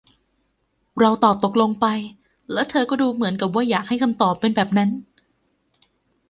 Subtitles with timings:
[0.99, 1.87] เราตอบตกลงไป
[2.51, 4.89] และเธอก็ดูเหมือนกับว่าอยากจะให้คำตอบเป็นแบบนั้น